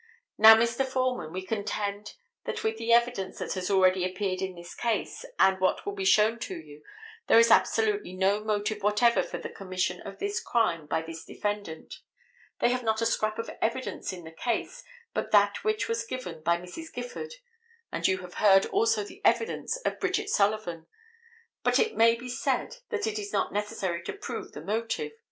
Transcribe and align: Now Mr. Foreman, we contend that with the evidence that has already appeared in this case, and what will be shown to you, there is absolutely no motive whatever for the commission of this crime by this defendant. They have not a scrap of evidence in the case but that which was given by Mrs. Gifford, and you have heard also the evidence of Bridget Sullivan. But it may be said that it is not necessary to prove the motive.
Now 0.39 0.55
Mr. 0.55 0.83
Foreman, 0.83 1.31
we 1.31 1.45
contend 1.45 2.15
that 2.45 2.63
with 2.63 2.77
the 2.79 2.91
evidence 2.91 3.37
that 3.37 3.53
has 3.53 3.69
already 3.69 4.03
appeared 4.03 4.41
in 4.41 4.55
this 4.55 4.73
case, 4.73 5.23
and 5.37 5.59
what 5.59 5.85
will 5.85 5.93
be 5.93 6.05
shown 6.05 6.39
to 6.39 6.55
you, 6.57 6.81
there 7.27 7.37
is 7.37 7.51
absolutely 7.51 8.13
no 8.13 8.43
motive 8.43 8.81
whatever 8.81 9.21
for 9.21 9.37
the 9.37 9.47
commission 9.47 10.01
of 10.01 10.17
this 10.17 10.39
crime 10.39 10.87
by 10.87 11.03
this 11.03 11.23
defendant. 11.23 11.99
They 12.61 12.69
have 12.69 12.81
not 12.81 13.03
a 13.03 13.05
scrap 13.05 13.37
of 13.37 13.51
evidence 13.61 14.11
in 14.11 14.23
the 14.23 14.31
case 14.31 14.83
but 15.13 15.29
that 15.33 15.63
which 15.63 15.87
was 15.87 16.03
given 16.03 16.41
by 16.41 16.57
Mrs. 16.57 16.91
Gifford, 16.91 17.35
and 17.91 18.07
you 18.07 18.21
have 18.21 18.33
heard 18.41 18.65
also 18.65 19.03
the 19.03 19.21
evidence 19.23 19.77
of 19.85 19.99
Bridget 19.99 20.29
Sullivan. 20.31 20.87
But 21.61 21.77
it 21.77 21.95
may 21.95 22.15
be 22.15 22.27
said 22.27 22.77
that 22.89 23.05
it 23.05 23.19
is 23.19 23.31
not 23.31 23.53
necessary 23.53 24.01
to 24.05 24.13
prove 24.13 24.53
the 24.53 24.61
motive. 24.61 25.11